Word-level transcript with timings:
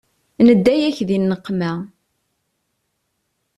Nedda-yak 0.47 0.97
di 1.07 1.17
nneqma. 1.19 1.71